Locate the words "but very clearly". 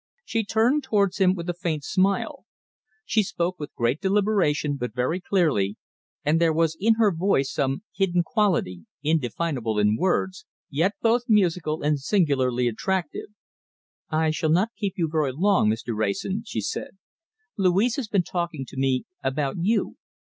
4.77-5.77